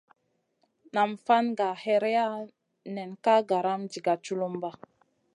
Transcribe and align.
Nam 0.95 1.11
fan 1.25 1.47
gah 1.57 1.75
hèreya 1.85 2.25
nen 2.95 3.11
ka 3.23 3.35
garam 3.49 3.81
diga 3.91 4.13
tchulumba. 4.23 4.69